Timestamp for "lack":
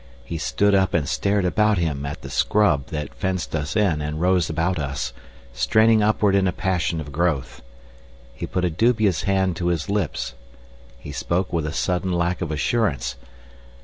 12.11-12.41